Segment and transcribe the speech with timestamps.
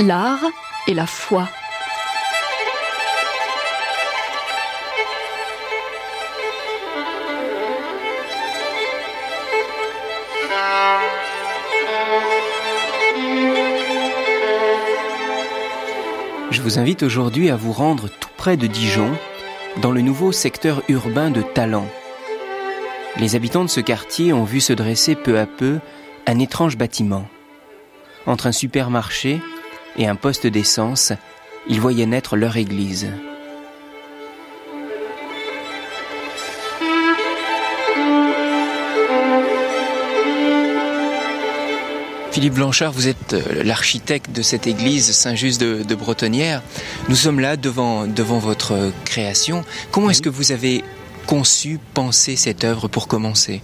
[0.00, 0.44] L'art
[0.86, 1.48] et la foi.
[16.68, 19.10] Vous invite aujourd'hui à vous rendre tout près de Dijon,
[19.80, 21.88] dans le nouveau secteur urbain de Talent.
[23.16, 25.78] Les habitants de ce quartier ont vu se dresser peu à peu
[26.26, 27.26] un étrange bâtiment.
[28.26, 29.40] Entre un supermarché
[29.96, 31.14] et un poste d'essence,
[31.70, 33.08] ils voyaient naître leur église.
[42.38, 46.62] Philippe Blanchard, vous êtes euh, l'architecte de cette église Saint-Just de, de, Bretonnière.
[47.08, 49.64] Nous sommes là devant, devant votre création.
[49.90, 50.84] Comment est-ce que vous avez
[51.26, 53.60] conçu, pensé cette œuvre pour commencer?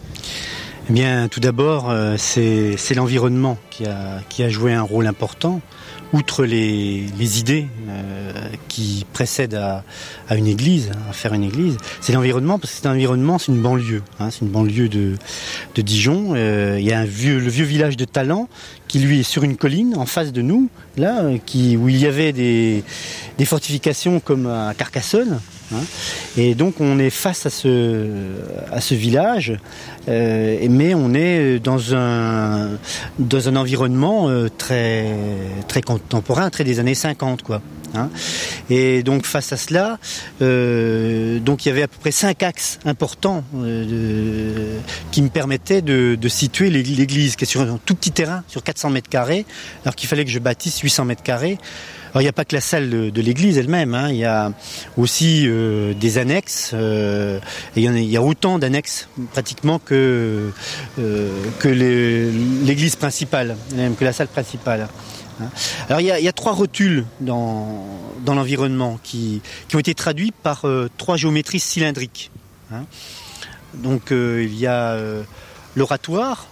[0.90, 5.60] Eh bien, tout d'abord, euh, c'est l'environnement qui a, qui a joué un rôle important
[6.14, 8.32] outre les, idées euh,
[8.68, 9.82] qui précèdent à,
[10.36, 13.60] une église, à faire une église, c'est l'environnement, parce que c'est un environnement, c'est une
[13.60, 15.16] banlieue, hein, c'est une banlieue de,
[15.76, 16.34] Dijon.
[16.34, 18.48] Euh, il y a un vieux, le vieux village de Talent
[18.86, 22.06] qui lui est sur une colline en face de nous, là, qui, où il y
[22.06, 22.84] avait des
[23.44, 25.40] fortifications comme à Carcassonne,
[25.74, 25.84] Hein.
[26.36, 29.54] Et donc on est face à ce, village,
[30.08, 32.70] euh, mais on est dans un,
[33.18, 37.42] dans un environnement euh, très, contemporain, très des années 50.
[37.42, 37.60] Quoi.
[37.94, 38.10] Hein.
[38.70, 39.98] Et donc face à cela,
[40.42, 44.78] euh, donc il y avait à peu près cinq axes importants euh,
[45.12, 48.62] qui me permettaient de, de situer l'église, qui est sur un tout petit terrain, sur
[48.62, 49.46] 400 mètres carrés,
[49.84, 51.58] alors qu'il fallait que je bâtisse 800 mètres carrés.
[52.14, 54.08] Alors il n'y a pas que la salle de, l'église elle-même, hein.
[54.08, 54.52] il y a
[54.96, 56.70] aussi euh, des annexes.
[56.72, 57.40] Euh,
[57.74, 60.52] et il, y en a, il y a autant d'annexes pratiquement que
[61.00, 64.88] euh, que l'église principale, même que la salle principale.
[65.40, 65.48] Hein.
[65.88, 67.84] Alors il y, a, il y, a, trois rotules dans,
[68.24, 72.30] dans l'environnement qui, qui ont été traduits par euh, trois géométries cylindriques.
[72.72, 72.84] Hein.
[73.74, 75.22] Donc euh, il y a euh,
[75.74, 76.46] l'oratoire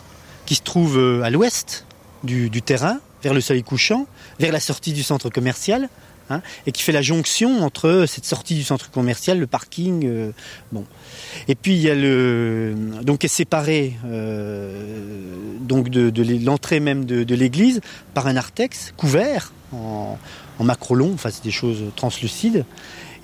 [0.47, 1.87] qui se trouve à l'ouest
[2.25, 4.07] du, du terrain, vers le soleil couchant,
[4.39, 5.89] vers la sortie du centre commercial,
[6.31, 10.33] hein, et qui fait la jonction entre cette sortie du centre commercial, le parking, euh,
[10.73, 10.85] bon.
[11.49, 15.07] Et puis il y a le donc est séparé euh,
[15.61, 17.81] donc de, l'entrée même de, l'église
[18.15, 20.19] par un artex couvert en,
[20.61, 22.65] macrolon, enfin c'est des choses translucides.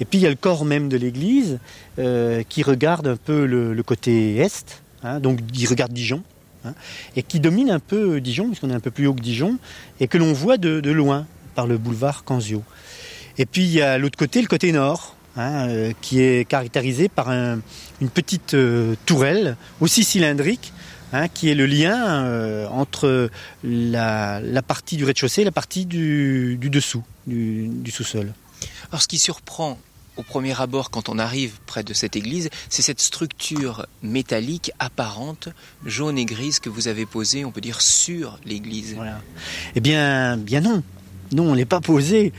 [0.00, 1.60] Et puis il y a le corps même de l'église
[1.98, 6.22] euh, qui regarde un peu le, le côté est, hein, donc il regarde Dijon
[6.68, 6.74] hein,
[7.16, 9.58] et qui domine un peu Dijon, puisqu'on est un peu plus haut que Dijon,
[10.00, 12.62] et que l'on voit de, loin par le boulevard Canzio.
[13.38, 17.08] Et puis il y a l'autre côté, le côté nord, hein, euh, qui est caractérisé
[17.08, 17.60] par un,
[18.00, 20.72] une petite euh, tourelle, aussi cylindrique,
[21.12, 23.30] hein, qui est le lien euh, entre
[23.64, 28.32] la, partie du rez-de-chaussée et la partie du, du dessous, du, du sous-sol.
[28.90, 29.78] Alors ce qui surprend
[30.18, 35.48] au premier abord, quand on arrive près de cette église, c'est cette structure métallique apparente,
[35.86, 38.96] jaune et grise, que vous avez posée, on peut dire, sur l'église.
[39.76, 40.82] Eh bien, bien non.
[41.32, 42.32] Non, on n'est pas posée.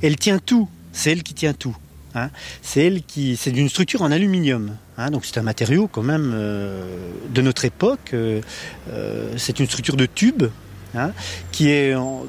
[0.00, 0.68] Elle tient tout.
[0.92, 1.76] C'est elle qui tient tout.
[2.14, 2.30] Hein.
[2.62, 3.36] C'est elle qui.
[3.36, 4.76] C'est d'une structure en aluminium.
[4.96, 5.10] Hein.
[5.10, 8.10] donc c'est un matériau quand même euh, de notre époque.
[8.12, 8.40] Euh,
[8.90, 10.44] euh, c'est une structure de tube.
[10.96, 11.10] Hein,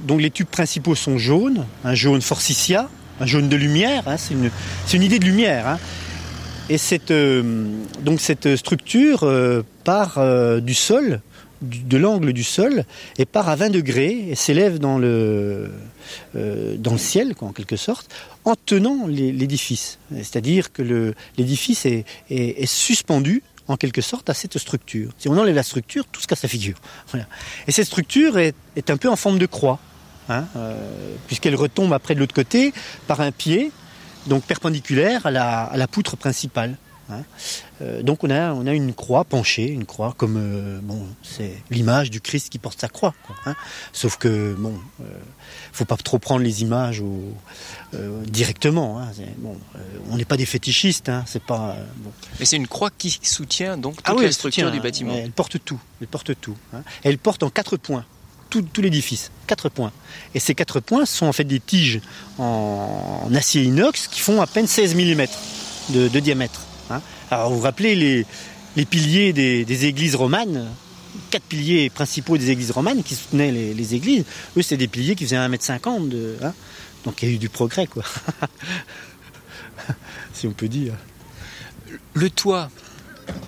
[0.07, 2.89] donc les tubes principaux sont jaunes, un jaune forsythia,
[3.19, 4.51] un jaune de lumière, hein, c'est une,
[4.93, 5.67] une, idée de lumière.
[5.67, 5.79] Hein.
[6.69, 7.63] Et cette, euh,
[8.01, 11.21] donc cette structure euh, part euh, du sol,
[11.61, 12.85] de l'angle du sol,
[13.17, 15.71] et part à 20 degrés et s'élève dans le,
[16.33, 19.97] dans le ciel, en quelque sorte, en tenant l'édifice.
[20.11, 25.11] C'est-à-dire que l'édifice est, est, suspendu en quelque sorte à cette structure.
[25.17, 26.77] Si on enlève la structure, tout se casse la figure.
[27.67, 29.79] Et cette structure est, est un peu en forme de croix.
[30.27, 30.75] Hein, euh,
[31.27, 32.73] puisqu'elle retombe après de l'autre côté
[33.05, 33.71] par un pied,
[34.25, 36.77] donc perpendiculaire à la, à la poutre principale.
[37.09, 37.21] Hein.
[37.81, 41.61] Euh, donc on a, on a une croix penchée, une croix comme euh, bon, c'est
[41.69, 43.13] l'image du Christ qui porte sa croix.
[43.27, 43.55] Quoi, hein.
[43.93, 45.03] Sauf que bon, euh,
[45.71, 47.33] faut pas trop prendre les images au,
[48.25, 48.99] directement.
[48.99, 49.11] Hein.
[49.37, 49.55] Bon,
[50.09, 51.75] on n'est pas des fétichistes, c'est pas.
[51.97, 52.11] Bon.
[52.39, 55.13] Mais c'est une croix qui soutient donc toute ah oui, la structure soutient, du bâtiment.
[55.15, 56.57] Elle porte tout, elle porte tout.
[57.03, 58.05] Elle porte en quatre points
[58.49, 59.31] tout, l'édifice.
[59.47, 59.91] Quatre points.
[60.33, 62.01] Et ces quatre points sont en fait des tiges
[62.37, 65.25] en, acier inox qui font à peine 16 mm
[65.89, 66.61] de, diamètre.
[66.89, 67.01] Hein.
[67.31, 67.95] Alors vous vous rappelez
[68.75, 70.69] les, piliers des, églises romanes?
[71.31, 74.25] Quatre piliers principaux des églises romanes qui soutenaient les, églises.
[74.57, 76.09] Eux, c'est des piliers qui faisaient 1m50.
[76.09, 76.53] De, hein.
[77.03, 78.03] Donc il y a eu du progrès, quoi.
[80.33, 80.93] si on peut dire.
[82.13, 82.69] Le toit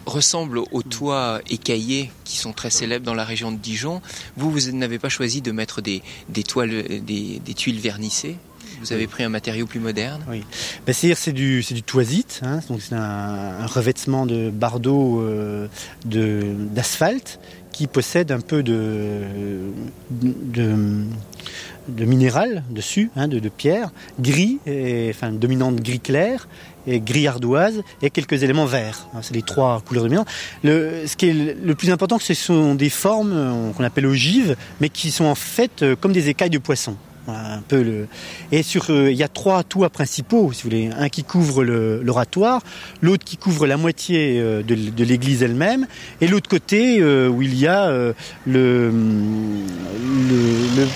[0.05, 4.01] ressemble aux toits écaillés qui sont très célèbres dans la région de Dijon.
[4.35, 6.01] Vous, vous n'avez pas choisi de mettre des,
[6.43, 8.37] toiles, des, tuiles vernissées
[8.79, 10.43] vous avez pris un matériau plus moderne Oui.
[10.85, 12.59] Ben, c'est-à-dire c'est du, c'est du toisite, hein.
[12.69, 15.67] donc c'est un, revêtement de bardeaux euh,
[16.05, 17.39] d'asphalte
[17.71, 19.21] qui possède un peu de,
[20.11, 21.05] de,
[21.87, 26.47] de minéral dessus, hein, de, pierre, gris, et, enfin dominante gris clair,
[26.87, 29.07] gris ardoise, et quelques éléments verts.
[29.13, 30.27] Hein, c'est les trois couleurs dominantes.
[30.63, 34.55] Le, ce qui est le plus important, ce sont des formes euh, qu'on appelle ogives,
[34.79, 36.95] mais qui sont en fait euh, comme des écailles de poisson.
[37.29, 38.07] Un peu.
[38.53, 40.89] Et sur, euh, il y a trois toits principaux, si vous voulez.
[40.97, 42.61] Un qui couvre l'oratoire,
[43.01, 45.87] l'autre qui couvre la moitié de, l'église elle-même,
[46.21, 47.91] et l'autre côté où il y a
[48.45, 48.93] le,
[50.05, 50.87] le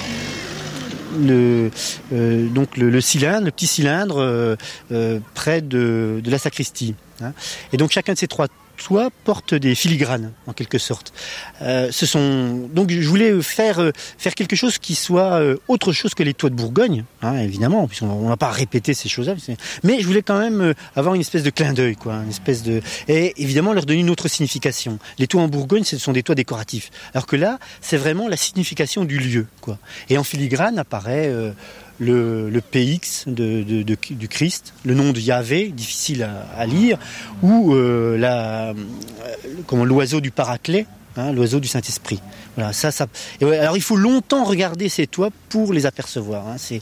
[1.19, 1.71] le,
[2.13, 4.55] euh, donc le, cylindre, le petit cylindre euh,
[4.91, 6.95] euh, près de, de, la sacristie.
[7.21, 7.33] Hein.
[7.73, 8.47] Et donc chacun de ces trois
[8.81, 11.13] toit porte des filigranes en quelque sorte.
[11.61, 15.93] Euh, ce sont donc je voulais faire euh, faire quelque chose qui soit euh, autre
[15.93, 19.35] chose que les toits de Bourgogne, hein, évidemment, puisqu'on on va pas répéter ces choses-là,
[19.83, 22.81] mais je voulais quand même avoir une espèce de clin d'œil, quoi, une espèce de
[23.07, 24.99] et évidemment leur donner une autre signification.
[25.19, 28.37] Les toits en Bourgogne, ce sont des toits décoratifs, alors que là, c'est vraiment la
[28.37, 29.77] signification du lieu, quoi.
[30.09, 31.31] Et en filigrane apparaît
[32.01, 36.98] le, PX du Christ, le nom de Yahvé, difficile à, lire,
[37.44, 38.74] ou euh, la,
[39.68, 42.19] comment l'oiseau du Paraclet, hein, l'oiseau du Saint-Esprit.
[42.56, 42.89] Voilà, ça,
[43.42, 46.48] alors il faut longtemps regarder ces toits pour les apercevoir.
[46.48, 46.56] Hein.
[46.57, 46.81] C'est,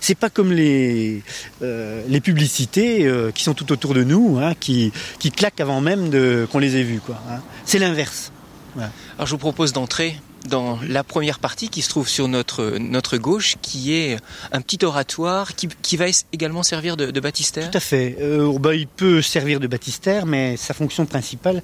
[0.00, 1.22] c'est, pas comme les
[1.62, 5.80] euh, les publicités euh, qui sont tout autour de nous, hein, qui qui claquent avant
[5.80, 7.20] même de qu'on les ait vues, quoi.
[7.64, 8.32] C'est l'inverse.
[8.76, 10.16] Alors je vous propose d'entrer
[10.48, 14.16] dans la première partie qui se trouve sur notre, notre gauche, qui est
[14.52, 17.70] un petit oratoire qui, qui va également servir de, de baptistère?
[17.70, 18.16] Tout à fait.
[18.20, 21.62] Euh, bah, il peut servir de baptistère, mais sa fonction principale,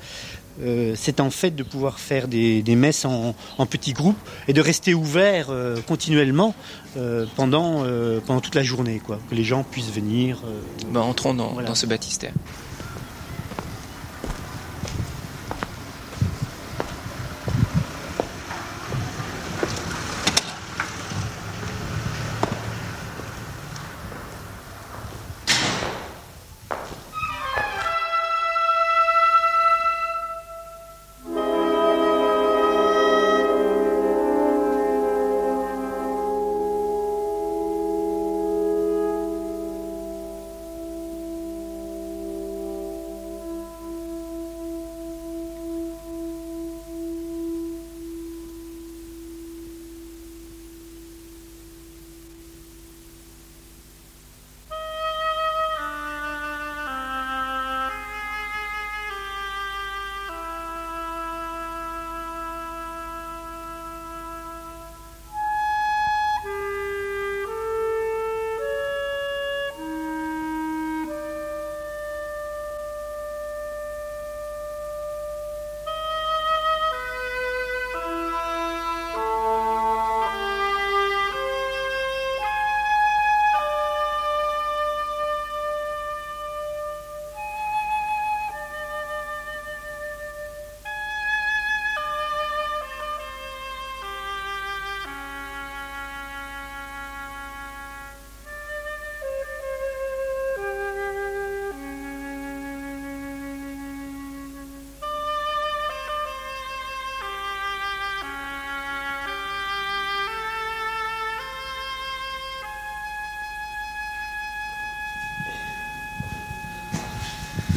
[0.63, 4.17] euh, c'est en fait de pouvoir faire des, des messes en, en, petits groupes
[4.47, 6.55] et de rester ouvert euh, continuellement
[6.97, 7.85] euh, pendant,
[8.27, 10.43] pendant toute la journée, quoi, que les gens puissent venir.
[10.91, 12.33] Ben, entrons dans, dans ce baptistère.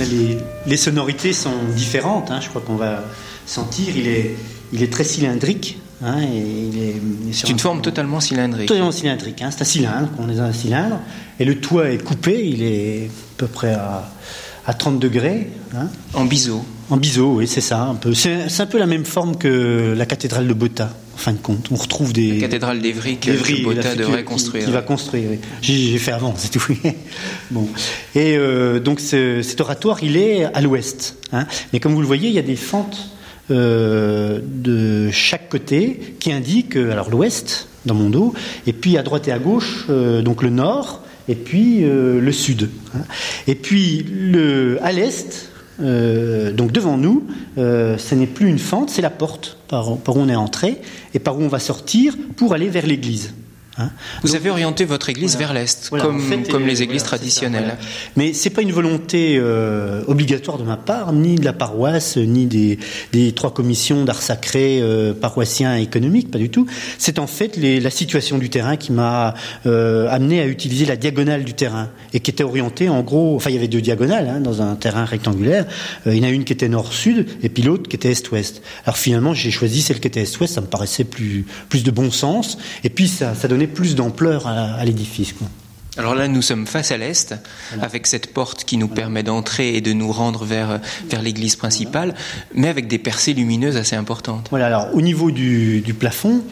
[0.05, 2.31] Les, sonorités sont différentes.
[2.31, 3.03] Hein, je crois qu'on va
[3.45, 3.95] sentir.
[3.95, 4.35] Il est,
[4.73, 5.79] il est très cylindrique.
[6.03, 6.21] Hein,
[7.31, 8.67] c'est une forme totalement cylindrique.
[8.67, 9.41] Totalement cylindrique.
[9.41, 10.09] Hein, c'est un cylindre.
[10.19, 10.99] On est dans un cylindre.
[11.39, 12.47] Et le toit est coupé.
[12.47, 14.09] Il est à peu près à,
[14.65, 15.51] à 30 degrés.
[15.75, 15.87] Hein.
[16.13, 16.63] En biseau.
[16.89, 17.81] En biseau, oui, c'est ça.
[17.81, 18.13] Un peu.
[18.13, 21.67] C'est, un peu la même forme que la cathédrale de Botta en fin de compte.
[21.71, 22.35] On retrouve des.
[22.35, 24.65] La cathédrale d'Evry que Botta devrait construire.
[24.65, 25.39] Qui, va construire, oui.
[25.61, 26.65] J'ai fait avant, c'est tout.
[27.51, 27.67] bon.
[28.15, 31.17] Et euh, donc cet oratoire, il est à l'ouest.
[31.33, 31.45] Hein.
[31.73, 33.09] Mais comme vous le voyez, il y a des fentes
[33.51, 38.33] euh, de chaque côté qui indiquent alors l'ouest dans mon dos,
[38.65, 42.69] et puis à droite et à gauche, euh, donc le nord, et puis le sud.
[42.95, 43.01] Hein.
[43.47, 45.46] Et puis le, à l'est,
[45.79, 50.29] donc devant nous, ce n'est plus une fente, c'est la porte par, par où on
[50.29, 50.81] est entré
[51.13, 53.33] et par où on va sortir pour aller vers l'église.
[53.77, 53.91] Hein.
[54.23, 57.77] Vous avez orienté votre église vers l'est, comme, comme les églises traditionnelles.
[58.15, 62.45] Mais c'est pas une volonté euh, obligatoire de ma part, ni de la paroisse, ni
[62.45, 62.79] des,
[63.13, 66.65] des trois commissions d'art sacré euh, paroissiens économiques, pas du tout.
[66.97, 70.95] C'est en fait les, la situation du terrain qui m'a euh, amené à utiliser la
[70.95, 73.35] diagonale du terrain et qui était orientée en gros.
[73.35, 75.65] Enfin, il y avait deux diagonales hein, dans un terrain rectangulaire.
[76.07, 78.61] Euh, il y en a une qui était nord-sud et puis l'autre qui était est-ouest.
[78.85, 80.53] Alors finalement, j'ai choisi celle qui était est-ouest.
[80.53, 82.57] Ça me paraissait plus plus de bon sens.
[82.83, 85.33] Et puis ça, ça donnait plus d'ampleur à, l'édifice.
[85.97, 87.33] Alors là, nous sommes face à l'est,
[87.81, 92.13] avec cette porte qui nous permet d'entrer et de nous rendre vers, vers l'église principale,
[92.53, 94.47] mais avec des percées lumineuses assez importantes.
[94.51, 96.43] Voilà, alors au niveau du, plafond,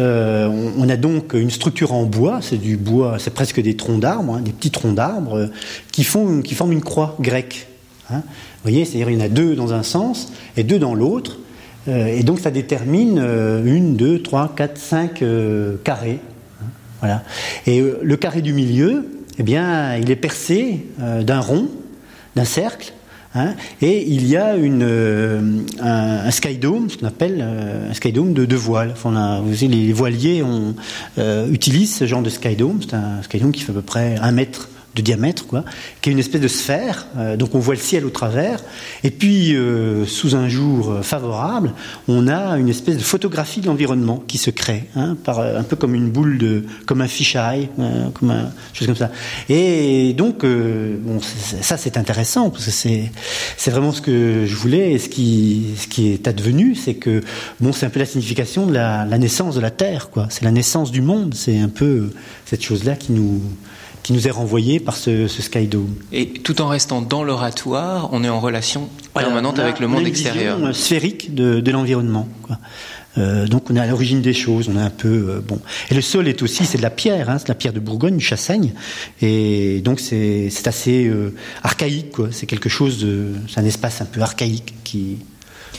[0.00, 0.46] euh,
[0.78, 4.36] on, a donc une structure en bois, c'est du bois, c'est presque des troncs d'arbres,
[4.36, 5.46] hein, des petits troncs d'arbres, euh,
[5.92, 7.68] qui, font, qui forment une croix grecque.
[8.10, 8.22] Hein.
[8.22, 11.38] Vous voyez, c'est-à-dire il y en a deux dans un sens et deux dans l'autre,
[11.88, 15.22] euh, et donc ça détermine une, deux, trois, quatre, cinq
[15.84, 16.20] carrés
[17.00, 17.22] voilà.
[17.66, 19.06] Et euh, le carré du milieu,
[19.38, 21.68] eh bien, il est percé euh, d'un rond,
[22.34, 22.92] d'un cercle,
[23.34, 25.40] hein, et il y a une, euh,
[25.80, 28.90] un, skydome, ce qu'on appelle un skydome de deux voiles.
[28.92, 30.42] Enfin, vous savez, les voiliers
[31.50, 32.80] utilisent ce genre de skydome.
[32.82, 35.64] C'est un skydome qui fait à peu près un mètre de diamètre, quoi,
[36.00, 37.06] qui est une espèce de sphère.
[37.16, 38.60] Euh, donc on voit le ciel au travers.
[39.04, 41.72] Et puis, euh, sous un jour euh, favorable,
[42.08, 45.94] on a une espèce de photographie de l'environnement qui se crée, hein, un peu comme
[45.94, 47.68] une boule de, comme un fisheye,
[48.14, 49.10] comme un chose comme ça.
[49.48, 50.44] Et donc,
[51.60, 53.10] ça c'est intéressant parce que c'est
[53.56, 57.22] c'est vraiment ce que je voulais et ce qui ce qui est advenu, c'est que
[57.60, 60.26] bon, c'est un peu la signification de la, la naissance de la Terre, quoi.
[60.30, 61.34] C'est la naissance du monde.
[61.34, 62.10] C'est un peu
[62.46, 63.42] cette chose-là qui nous
[64.06, 65.96] qui nous est renvoyé par ce, ce Skydome.
[66.12, 70.04] Et tout en restant dans l'oratoire, on est en relation permanente avec le monde on
[70.04, 70.58] a extérieur.
[70.58, 72.28] Vision sphérique de, de l'environnement.
[73.18, 75.58] Euh, donc on est à l'origine des choses, on est un peu euh, bon.
[75.90, 77.80] Et le sol est aussi, c'est de la pierre, hein, c'est de la pierre de
[77.80, 78.74] Bourgogne, du chassagne,
[79.20, 81.34] et donc c'est assez euh,
[81.64, 82.28] archaïque, quoi.
[82.30, 85.16] C'est quelque chose de, c'est un espace un peu archaïque qui.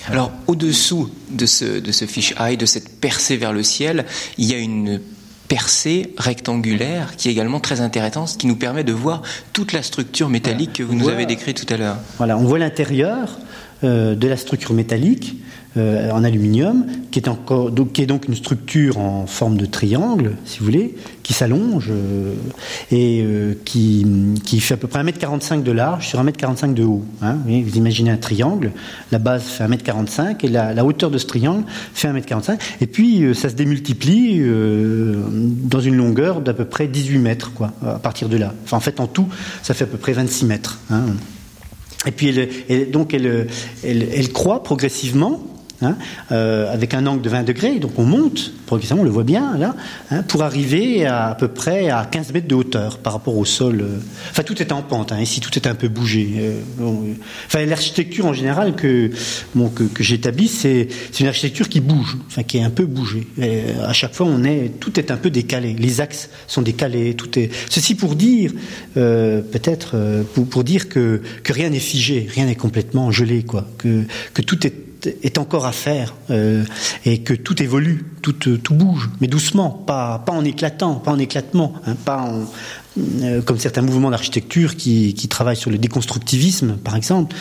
[0.10, 4.06] Alors au-dessous de ce de ce fish eye, de cette percée vers le ciel,
[4.38, 5.00] il y a une
[5.48, 9.22] percée rectangulaire qui est également très intéressante, qui nous permet de voir
[9.54, 11.98] toute la structure métallique que vous nous avez décrite tout à l'heure.
[12.18, 13.38] Voilà, on voit l'intérieur
[13.84, 15.36] euh, de la structure métallique
[15.78, 20.96] euh, en aluminium, qui est, donc, une structure en forme de triangle, si vous voulez,
[21.22, 22.34] qui s'allonge euh,
[22.92, 23.24] et
[23.66, 27.06] qui, fait à peu près 1m45 de large sur 1m45 de haut.
[27.22, 27.38] Hein.
[27.46, 28.72] Vous, imaginez un triangle,
[29.12, 32.58] la base fait 1m45 et la, hauteur de ce triangle fait 1m45.
[32.82, 37.52] Et puis ça se démultiplie dans une longueur d'à peu près 18 mètres,
[37.86, 38.56] à partir de là.
[38.72, 39.28] En fait, en tout,
[39.62, 40.80] ça fait à peu près 26 mètres.
[40.90, 41.04] Hein.
[42.06, 42.38] Et puis
[42.70, 43.48] elle, donc elle,
[43.84, 45.42] elle, elle, croît progressivement
[45.80, 45.96] Hein,
[46.32, 49.56] euh, avec un angle de 20 degrés, donc on monte progressivement, on le voit bien
[49.60, 49.76] là,
[50.10, 53.46] hein, pour arriver à, à peu près à 15 mètres de hauteur par rapport au
[53.46, 53.82] sol.
[53.82, 54.00] Euh.
[54.32, 56.30] Enfin, tout est en pente, hein, ici tout est un peu bougé.
[56.40, 56.62] Euh,
[57.46, 59.12] enfin, l'architecture en général que,
[59.94, 60.88] que, j'établis, c'est
[61.20, 63.28] une architecture qui bouge, enfin qui est un peu bougée.
[63.84, 65.76] à chaque fois, on est, tout est un peu décalé.
[65.78, 67.52] Les axes sont décalés, tout est.
[67.70, 68.52] Ceci pour dire,
[68.96, 69.96] peut-être,
[70.34, 74.42] pour, pour, dire que, que rien n'est figé, rien n'est complètement gelé, quoi, que, que
[74.42, 76.64] tout est est encore à faire euh,
[77.06, 81.20] et que tout évolue, tout, tout bouge, mais doucement, pas, pas en éclatant, pas en
[81.20, 82.46] éclatement, hein, pas en,
[83.22, 87.36] euh, comme certains mouvements d'architecture qui, qui, travaillent sur le déconstructivisme, par exemple.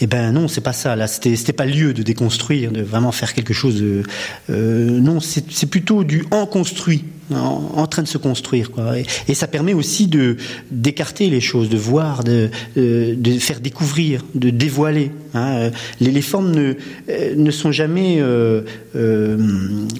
[0.00, 0.96] Eh ben non, c'est pas ça.
[0.96, 3.82] Là, c'était, pas lieu de déconstruire, de vraiment faire quelque chose.
[3.82, 7.04] Euh, non, c'est plutôt du en construit
[7.34, 8.70] en, train de se construire.
[8.70, 8.98] Quoi.
[9.28, 10.36] Et, ça permet aussi de
[10.70, 15.12] d'écarter les choses, de voir, de, de, faire découvrir, de dévoiler.
[15.34, 15.70] Hein.
[16.00, 16.74] Les, les, formes ne,
[17.08, 18.62] euh, ne sont jamais euh,
[18.96, 19.36] euh,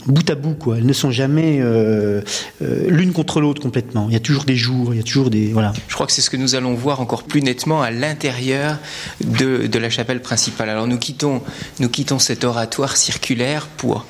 [0.07, 0.79] bout à bout, quoi.
[0.79, 2.21] Elles ne sont jamais euh,
[2.63, 4.07] euh, l'une contre l'autre complètement.
[4.09, 5.73] Il y a toujours des jours, il y a toujours des voilà.
[5.89, 8.79] Je crois que c'est ce que nous allons voir encore plus nettement à l'intérieur
[9.21, 10.69] de, de la chapelle principale.
[10.69, 11.43] Alors nous quittons
[11.81, 14.07] nous quittons cet oratoire circulaire pour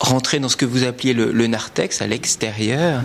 [0.00, 3.02] rentrer dans ce que vous appeliez le, narthex à l'extérieur.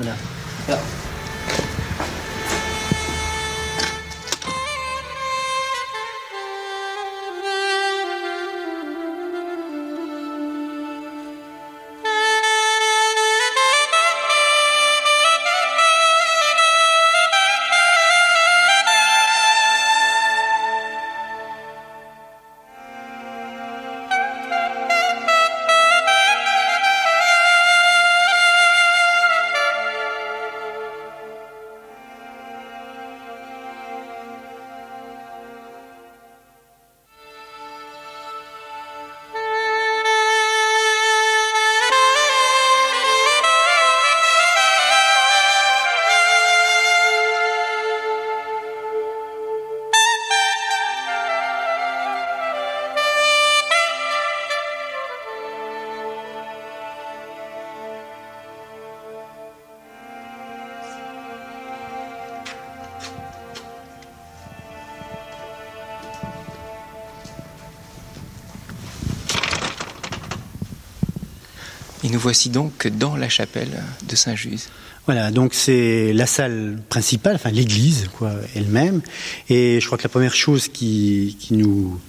[72.03, 74.70] Et nous voici donc dans la chapelle de Saint-Just.
[75.08, 79.01] Voilà, donc c'est la salle principale, enfin l'église quoi elle-même.
[79.50, 82.00] Et je crois que la première chose qui, qui nous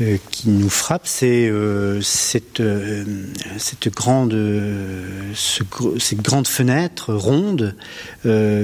[0.00, 3.04] euh, qui nous frappe, c'est euh, cette euh,
[3.58, 4.32] cette grande
[5.34, 5.62] ce,
[5.98, 7.76] cette grande fenêtre ronde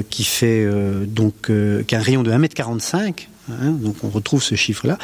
[0.09, 0.67] qui fait
[1.07, 1.51] donc
[1.87, 4.97] qu'un rayon de 1m45 Hein, donc on retrouve ce chiffre-là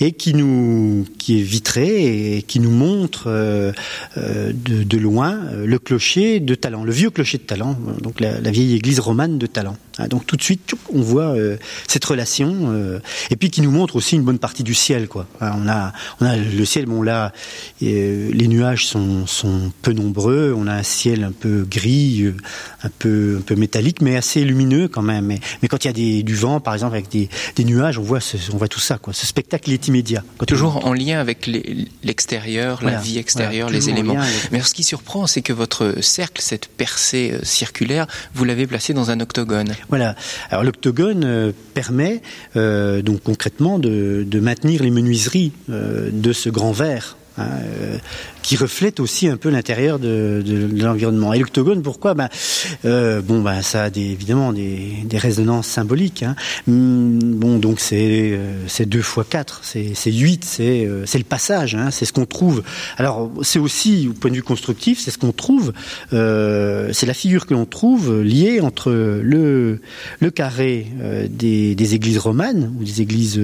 [0.00, 3.72] et qui nous qui est vitré et qui nous montre euh,
[4.18, 8.38] euh, de, loin euh, le clocher de Talent, le vieux clocher de Talent, donc la,
[8.40, 9.76] la vieille église romane de Talent.
[9.98, 11.56] Hein, donc tout de suite on voit euh,
[11.88, 13.00] cette relation euh,
[13.30, 15.26] et puis qui nous montre aussi une bonne partie du ciel quoi.
[15.40, 17.32] Hein, on a on a le ciel bon là
[17.80, 22.32] les nuages sont, sont peu nombreux, on a un ciel un peu gris,
[22.82, 25.26] un peu un peu métallique mais assez lumineux quand même.
[25.26, 27.98] Mais, mais quand il y a des, du vent par exemple avec des, des nuages
[27.98, 28.20] on voit,
[28.52, 28.98] on voit tout ça.
[28.98, 29.12] Quoi.
[29.12, 30.22] Ce spectacle est immédiat.
[30.46, 31.48] Toujours en lien avec
[32.02, 34.16] l'extérieur, la vie extérieure, les éléments.
[34.52, 38.94] Mais ce qui surprend, c'est que votre cercle, cette percée euh, circulaire, vous l'avez placé
[38.94, 39.74] dans un octogone.
[39.88, 40.14] Voilà.
[40.50, 42.22] Alors l'octogone euh, permet
[42.56, 47.98] euh, donc concrètement de, de, maintenir les menuiseries de ce grand verre Hein, euh,
[48.42, 51.32] qui reflète aussi un peu l'intérieur de, de, de l'environnement.
[51.32, 52.28] Et l'octogone, pourquoi ben,
[52.84, 56.22] euh, Bon, ben, ça a des, évidemment des, des résonances symboliques.
[56.22, 56.36] Hein.
[56.68, 61.74] Hum, bon, donc c'est euh, deux fois quatre, c'est huit, c'est euh, c'est le passage,
[61.74, 62.62] hein, c'est ce qu'on trouve.
[62.98, 65.72] Alors c'est aussi, au point de vue constructif, c'est ce qu'on trouve,
[66.12, 69.80] euh, c'est la figure que l'on trouve liée entre le,
[70.20, 70.86] le carré
[71.28, 73.40] des, des églises romanes ou des églises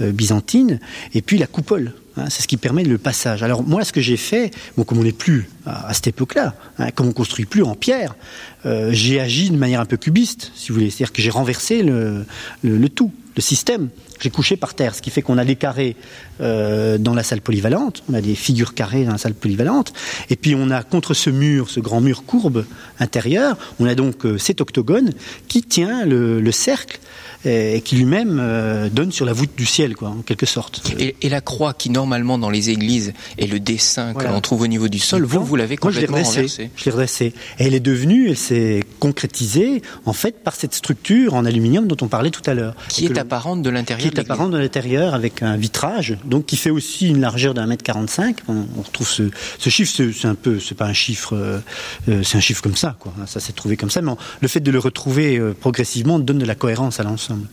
[0.00, 0.80] byzantines
[1.14, 1.92] et puis la coupole.
[2.16, 3.42] Hein, c'est ce qui permet le passage.
[3.42, 6.90] Alors moi, ce que j'ai fait, bon, comme on n'est plus à, cette époque-là, hein,
[6.92, 8.16] comme on construit plus en pierre,
[8.64, 11.82] euh, j'ai agi de manière un peu cubiste, si vous voulez, c'est-à-dire que j'ai renversé
[11.82, 12.24] le,
[12.62, 13.90] le, le, tout, le système.
[14.18, 15.94] J'ai couché par terre, ce qui fait qu'on a des carrés
[16.40, 19.92] euh, dans la salle polyvalente, on a des figures carrées dans la salle polyvalente,
[20.30, 22.64] et puis on a contre ce mur, ce grand mur courbe
[22.98, 25.12] intérieur, on a donc euh, cet octogone
[25.48, 26.98] qui tient le, le cercle
[27.44, 30.82] et qui lui-même euh, donne sur la voûte du ciel, quoi, en quelque sorte.
[30.98, 34.30] Et, et, la croix qui normalement dans les églises est le dessin voilà.
[34.30, 37.34] que l'on trouve au niveau du sol, vous, vous l'avez complètement Moi, je l'ai redressé.
[37.58, 41.96] Et elle est devenue, elle s'est concrétisée en fait par cette structure en aluminium dont
[42.00, 42.74] on parlait tout à l'heure.
[42.88, 44.10] Qui est apparente de l'intérieur.
[44.10, 47.66] Qui est apparente de l'intérieur avec un vitrage, donc qui fait aussi une largeur d'un
[47.66, 48.38] mètre 45.
[48.48, 52.36] On, on retrouve ce, ce chiffre, c'est un peu, c'est pas un chiffre, euh, c'est
[52.36, 53.12] un chiffre comme ça, quoi.
[53.26, 56.44] Ça s'est trouvé comme ça, mais le fait de le retrouver euh, progressivement donne de
[56.44, 57.46] la cohérence à l'ensemble.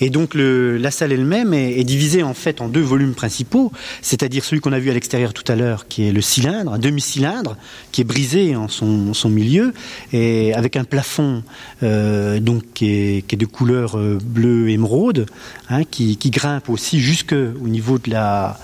[0.00, 4.60] Et donc la salle elle-même est, divisée en fait en deux volumes principaux, c'est-à-dire celui
[4.60, 7.56] qu'on a vu à l'extérieur tout à l'heure, qui est le cylindre, un demi-cylindre,
[7.92, 9.72] qui est brisé en son, milieu,
[10.12, 11.42] et avec un plafond
[11.82, 15.26] euh, donc qui est, de couleur euh, bleu émeraude,
[15.68, 18.56] hein, qui, grimpe aussi jusque au niveau de la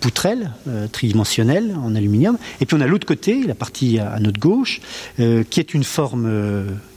[0.00, 4.40] poutrelle euh, tridimensionnelle en aluminium, et puis on a l'autre côté, la partie à, notre
[4.40, 4.80] gauche,
[5.16, 6.28] qui est une forme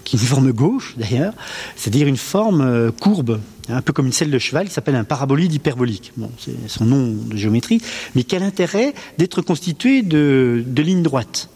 [0.08, 1.34] qui est une forme gauche d'ailleurs,
[1.76, 5.04] c'est-à-dire une forme euh, courbe, un peu comme une selle de cheval, qui s'appelle un
[5.04, 6.14] parabolide hyperbolique.
[6.16, 7.82] Bon, c'est son nom de géométrie,
[8.16, 11.50] mais qui a l'intérêt d'être constitué de, lignes droites,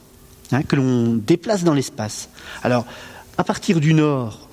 [0.52, 2.28] hein, que l'on déplace dans l'espace?
[2.62, 2.86] Alors,
[3.38, 4.50] à partir du nord,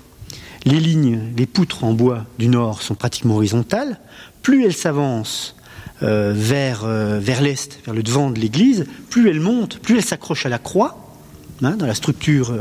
[0.64, 3.98] les lignes, les poutres en bois du nord sont pratiquement horizontales.
[4.42, 5.56] Plus elles s'avancent,
[6.04, 10.04] euh, vers, euh, vers l'est, vers le devant de l'église, plus elle monte, plus elle
[10.04, 11.16] s'accroche à la croix,
[11.64, 12.54] hein, dans la structure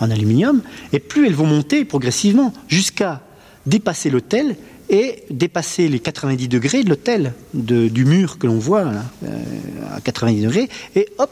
[0.00, 3.22] en aluminium, et plus elles vont monter progressivement jusqu'à
[3.66, 4.56] dépasser l'autel
[4.90, 9.04] et dépasser les 90 degrés de l'autel, de, du mur que l'on voit là,
[9.94, 11.30] à 90 degrés, et hop,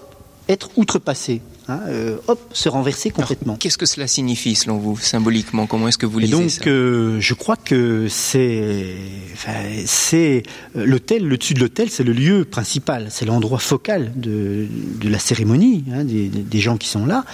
[0.49, 1.43] être outrepassé.
[1.69, 3.57] Hein, euh, hop, se renverser complètement.
[3.57, 5.67] Qu'est-ce que cela signifie selon vous, symboliquement?
[5.67, 6.65] Comment est-ce que vous lisez Et donc, ça?
[6.67, 8.95] euh, je crois que c'est,
[9.33, 9.53] enfin,
[9.87, 10.43] c'est
[10.77, 14.67] euh, l'hôtel, le dessus de l'hôtel, c'est le lieu principal, c'est l'endroit focal de,
[15.01, 17.25] de la cérémonie, hein, des, des, gens qui sont là.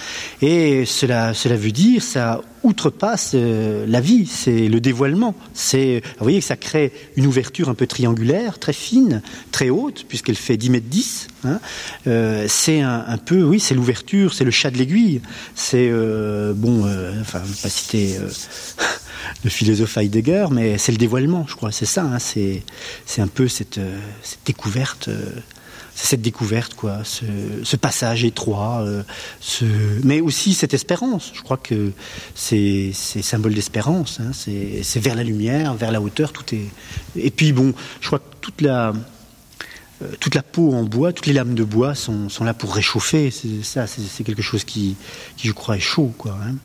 [0.43, 5.35] Et cela, cela veut dire, ça outrepasse euh, la vie, c'est le dévoilement.
[5.53, 10.05] C'est, vous voyez que ça crée une ouverture un peu triangulaire, très fine, très haute,
[10.07, 11.27] puisqu'elle fait 10 mètres 10.
[11.45, 11.59] Hein.
[12.07, 15.21] Euh, c'est un, peu, oui, c'est l'ouverture, c'est le chat de l'aiguille.
[15.55, 16.81] C'est, euh, bon,
[17.21, 18.17] enfin, je ne pas citer
[19.43, 22.03] le philosophe Heidegger, mais c'est le dévoilement, je crois, c'est ça.
[22.03, 22.19] Hein.
[22.19, 22.63] c'est,
[23.17, 23.79] un peu cette,
[24.45, 25.09] découverte
[26.03, 27.25] cette découverte, quoi, ce,
[27.63, 29.03] ce passage étroit, euh,
[29.39, 29.65] ce...
[30.03, 31.31] mais aussi cette espérance.
[31.33, 31.91] Je crois que
[32.35, 34.19] c'est symbole d'espérance.
[34.19, 36.67] Hein, c'est vers la lumière, vers la hauteur, tout est.
[37.15, 38.93] Et puis bon, je crois que toute la
[40.01, 42.73] euh, toute la peau en bois, toutes les lames de bois sont, sont là pour
[42.73, 43.31] réchauffer.
[43.31, 44.95] C'est ça, c'est quelque chose qui,
[45.35, 46.37] qui, je crois, est chaud, quoi.
[46.41, 46.55] Hein.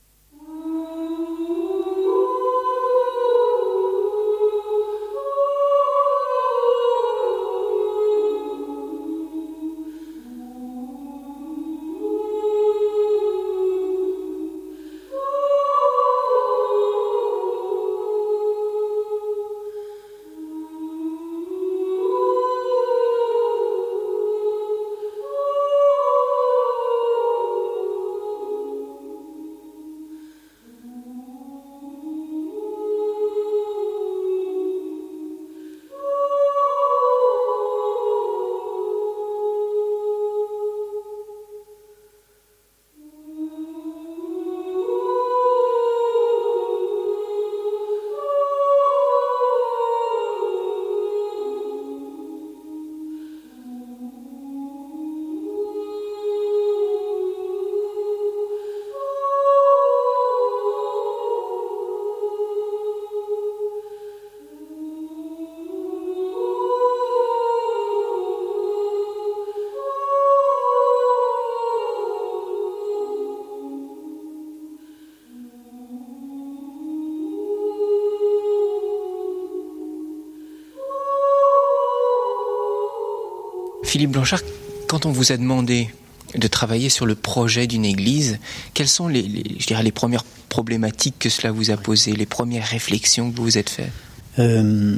[83.94, 84.40] Philippe Blanchard,
[84.88, 85.88] quand on vous a demandé
[86.35, 88.40] de travailler sur le projet d'une église,
[88.74, 93.37] quelles sont les, je premières problématiques que cela vous a posées, les premières réflexions que
[93.37, 93.92] vous vous êtes faites?
[94.40, 94.96] Euh,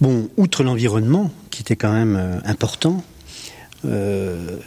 [0.00, 3.02] Bon, outre l'environnement, qui était quand même euh, important,
[3.84, 4.58] euh,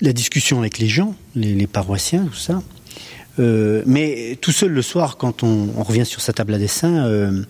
[0.00, 2.60] la discussion avec les gens, les paroissiens, tout ça,
[3.38, 7.06] euh, mais tout seul le soir, quand on, on, revient sur sa table à dessin,
[7.06, 7.42] euh,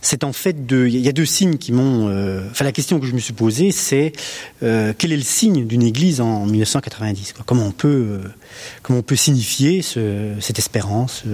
[0.00, 0.88] c'est en fait deux.
[0.88, 2.08] Il y a deux signes qui m'ont.
[2.08, 4.12] Euh, enfin, la question que je me suis posée, c'est
[4.62, 7.44] euh, quel est le signe d'une Église en 1990 quoi?
[7.46, 8.20] Comment on peut,
[8.82, 11.24] comment on peut signifier ce, cette espérance,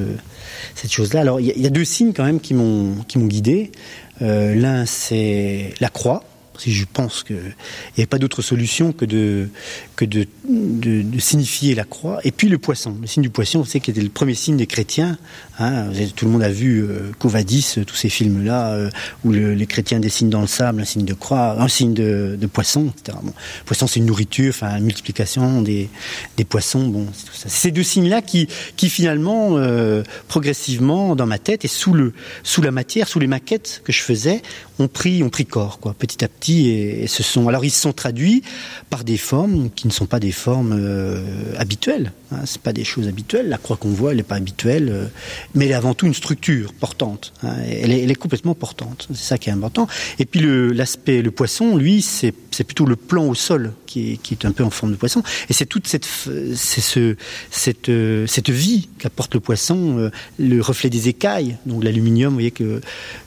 [0.75, 1.21] cette chose-là?
[1.21, 3.71] Alors, il y, y, a deux signes quand même qui m'ont qui m'ont guidé.
[4.21, 6.23] L'un, c'est la croix
[6.59, 9.49] si je pense qu'il n'y avait pas d'autre solution que, de,
[9.97, 10.27] que de,
[11.19, 12.21] signifier la croix.
[12.25, 12.97] Et puis le poisson.
[13.01, 15.17] Le signe du poisson, vous savez, qui était le premier signe des chrétiens.
[15.59, 15.91] Hein.
[16.17, 18.91] tout le monde a vu euh, Covadis, tous ces films-là, euh,
[19.25, 22.47] où les chrétiens dessinent dans le sable un signe de croix, un signe de, de
[22.47, 23.19] poisson, etc.
[23.23, 23.33] Bon,
[23.65, 25.89] poisson, c'est une nourriture, enfin, une multiplication des,
[26.37, 26.87] des poissons.
[26.89, 27.49] Bon, c'est tout ça.
[27.49, 32.13] Ces deux signes-là qui, qui finalement, euh, progressivement, dans ma tête et sous, le,
[32.43, 34.43] sous la matière, sous les maquettes que je faisais,
[34.79, 37.81] ont pris, ont pris corps, quoi, petit à petit et, ce sont alors ils se
[37.81, 38.43] sont traduits
[38.91, 42.13] par des formes qui ne sont pas des formes euh, habituelles.
[42.33, 43.49] Hein, c'est pas des choses habituelles.
[43.49, 45.07] La croix qu'on voit, elle n'est pas habituelle, euh,
[45.55, 47.33] mais elle est avant tout une structure portante.
[47.43, 49.09] Hein, elle, est, complètement portante.
[49.13, 49.87] C'est ça qui est important.
[50.19, 50.41] Et puis
[50.75, 52.33] l'aspect, le, poisson, lui, c'est
[52.65, 55.23] plutôt le plan au sol qui est, qui est, un peu en forme de poisson.
[55.49, 57.17] Et c'est toute cette, ce,
[57.51, 61.57] cette, euh, cette vie qu'apporte le poisson, le reflet des écailles.
[61.67, 62.81] Donc l'aluminium, vous voyez que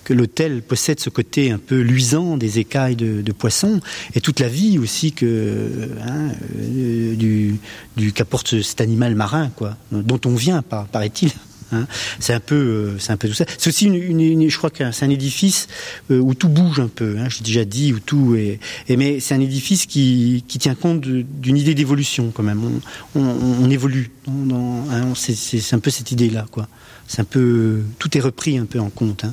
[0.05, 3.81] que l'hôtel possède ce côté un peu luisant des écailles de, poissons
[4.13, 7.55] et toute la vie aussi que hein, euh, du,
[7.97, 11.31] du qu'apporte cet animal marin, quoi, dont on vient, paraît-il.
[11.71, 11.87] Hein.
[12.19, 13.45] C'est un peu, euh, c'est un peu tout ça.
[13.57, 15.67] C'est aussi, une, je crois que c'est un édifice
[16.11, 17.17] euh, où tout bouge un peu.
[17.17, 21.01] Hein, J'ai déjà dit où tout et mais c'est un édifice qui, qui tient compte
[21.01, 22.79] d'une idée d'évolution quand même.
[23.15, 24.11] On, évolue.
[24.27, 26.67] Hein, c'est un peu cette idée-là, quoi.
[27.07, 29.25] C'est un peu, tout est repris un peu en compte.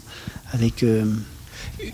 [0.53, 0.83] Avec.
[0.83, 1.05] Euh...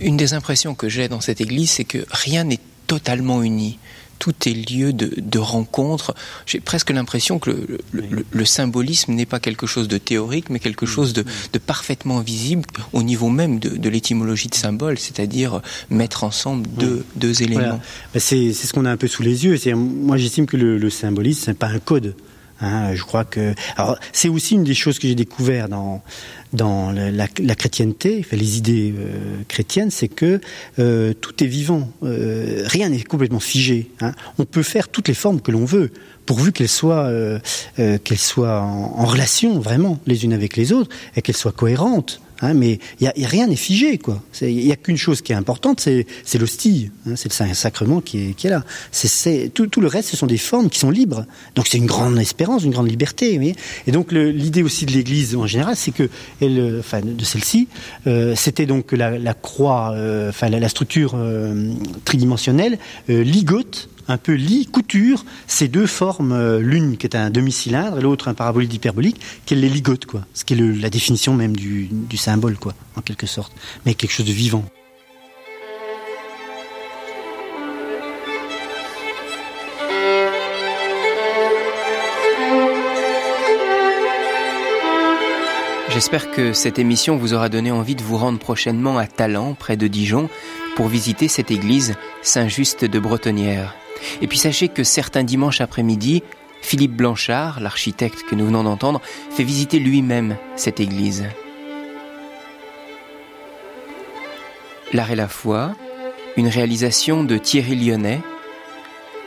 [0.01, 3.79] Une des impressions que j'ai dans cette église, c'est que rien n'est totalement uni
[4.19, 6.15] tout est lieu de, de rencontre.
[6.47, 10.59] J'ai presque l'impression que le, le, le, symbolisme n'est pas quelque chose de théorique, mais
[10.59, 15.61] quelque chose de, de parfaitement visible au niveau même de, de l'étymologie de symbole, c'est-à-dire
[15.91, 17.61] mettre ensemble deux, deux éléments.
[17.61, 17.81] Voilà.
[18.15, 19.57] Ben, c'est ce qu'on a un peu sous les yeux.
[19.75, 22.15] Moi, j'estime que le, symbolisme, ce n'est pas un code.
[22.61, 23.55] Hein, je crois que
[24.13, 26.03] c'est aussi une des choses que j'ai découvert dans
[26.53, 30.41] dans la, la, chrétienté, les idées euh, chrétiennes, c'est que
[30.79, 33.91] euh, tout est vivant, euh, rien n'est complètement figé.
[34.01, 34.13] Hein.
[34.39, 35.91] On peut faire toutes les formes que l'on veut,
[36.27, 37.39] pourvu qu'elles soient euh,
[37.79, 41.53] euh, qu'elles soient en, en, relation vraiment les unes avec les autres et qu'elles soient
[41.53, 42.21] cohérentes.
[42.41, 44.23] Hein, mais y a, y a rien n'est figé, quoi.
[44.41, 48.31] Il y a qu'une chose qui est importante, c'est l'hostie, hein, c'est le sacrement qui
[48.31, 48.65] est, qui est là.
[48.93, 51.27] C'est tout, tout, le reste, ce sont des formes qui sont libres.
[51.57, 53.55] Donc c'est une grande espérance, une grande liberté.
[53.87, 56.09] Et donc l'idée aussi de l'Église en général, c'est que,
[56.41, 57.69] elle, enfin de celle-ci,
[58.07, 61.73] euh, c'était donc la, la croix, euh, enfin la, la, structure euh,
[62.05, 62.79] tridimensionnelle
[63.11, 67.99] euh, ligote un peu lit, couture ces deux formes, euh, l'une qui est un demi-cylindre
[67.99, 70.27] et l'autre un parabolique hyperbolique, qu'elle les ligote, quoi.
[70.35, 73.53] Ce qui est la définition même du, du symbole, quoi, en quelque sorte.
[73.87, 74.65] Mais quelque chose de vivant.
[85.91, 89.77] J'espère que cette émission vous aura donné envie de vous rendre prochainement à Talent, près
[89.77, 90.31] de Dijon,
[90.79, 93.75] pour visiter cette église Saint-Just de Bretonnière.
[94.23, 96.23] Et puis sachez que certains dimanches après-midi,
[96.63, 99.01] Philippe Blanchard, l'architecte que nous venons d'entendre,
[99.33, 101.25] fait visiter lui-même cette église.
[104.93, 105.75] L'art et la foi,
[106.37, 108.21] une réalisation de Thierry Lyonnais,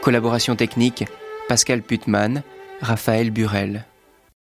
[0.02, 1.04] collaboration technique
[1.50, 2.44] Pascal Putman,
[2.80, 3.84] Raphaël Burel.